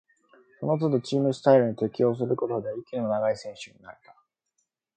[0.59, 4.15] そのつどチームスタイルに適応することで、息の長い選手になれた